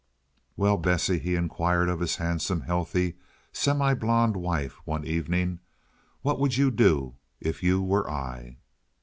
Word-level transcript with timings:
"Well, 0.57 0.77
Bessie," 0.77 1.19
he 1.19 1.35
inquired 1.35 1.87
of 1.87 1.99
his 1.99 2.15
handsome, 2.15 2.61
healthy, 2.61 3.17
semi 3.53 3.93
blonde 3.93 4.35
wife, 4.35 4.73
one 4.83 5.05
evening, 5.05 5.59
"what 6.23 6.39
would 6.39 6.57
you 6.57 6.71
do 6.71 7.17
if 7.39 7.61
you 7.61 7.83
were 7.83 8.09
I?" 8.09 8.57